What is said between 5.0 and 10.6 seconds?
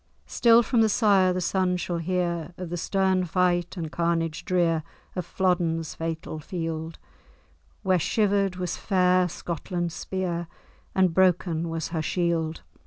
Of Flodden's fatal field, Where shiver'd was fair Scotland's spear,